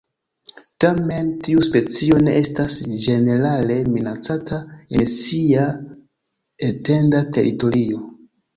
[0.83, 4.61] Tamen, tiu specio ne estas ĝenerale minacata
[4.97, 5.69] en sia
[6.73, 8.05] etenda teritorio.